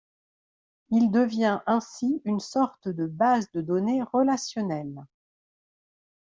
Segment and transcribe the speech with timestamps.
[0.89, 5.05] Il devient ainsi une sorte de base de données relationnelle.